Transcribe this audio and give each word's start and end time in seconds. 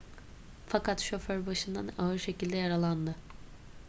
fakat 0.67 1.01
şoför 1.01 1.45
başından 1.45 1.91
ağır 1.97 2.17
şekilde 2.17 2.57
yaralandı 2.57 3.15